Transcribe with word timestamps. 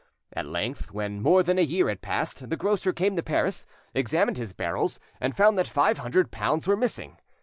At 0.33 0.47
length, 0.47 0.89
when 0.91 1.21
more 1.21 1.43
than 1.43 1.59
a 1.59 1.61
year 1.61 1.87
had 1.87 2.01
passed, 2.01 2.49
the 2.49 2.57
grocer 2.57 2.91
came 2.91 3.15
to 3.17 3.21
Paris, 3.21 3.67
examined 3.93 4.39
his 4.39 4.51
barrels, 4.51 4.99
and 5.19 5.37
found 5.37 5.59
that 5.59 5.67
five 5.67 5.99
hundred 5.99 6.31
pounds 6.31 6.65
were 6.67 6.75
missing. 6.75 7.17